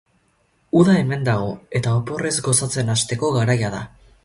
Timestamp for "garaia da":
3.39-3.87